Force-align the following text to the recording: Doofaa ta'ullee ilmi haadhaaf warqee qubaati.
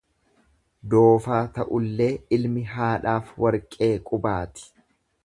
Doofaa 0.93 1.41
ta'ullee 1.57 2.09
ilmi 2.37 2.63
haadhaaf 2.71 3.29
warqee 3.45 3.91
qubaati. 4.09 4.69